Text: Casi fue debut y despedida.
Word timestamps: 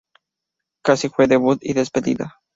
Casi 0.83 1.09
fue 1.09 1.27
debut 1.27 1.59
y 1.61 1.73
despedida. 1.73 2.41